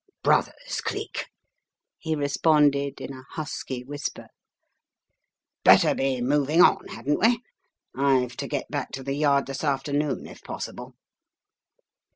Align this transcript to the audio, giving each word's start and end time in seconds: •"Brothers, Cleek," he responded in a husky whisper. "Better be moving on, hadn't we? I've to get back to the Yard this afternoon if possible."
•"Brothers, 0.23 0.81
Cleek," 0.83 1.27
he 1.99 2.15
responded 2.15 2.99
in 2.99 3.13
a 3.13 3.21
husky 3.33 3.83
whisper. 3.83 4.29
"Better 5.63 5.93
be 5.93 6.21
moving 6.23 6.59
on, 6.63 6.87
hadn't 6.87 7.19
we? 7.19 7.43
I've 7.95 8.35
to 8.37 8.47
get 8.47 8.71
back 8.71 8.89
to 8.93 9.03
the 9.03 9.13
Yard 9.13 9.45
this 9.45 9.63
afternoon 9.63 10.25
if 10.25 10.41
possible." 10.41 10.95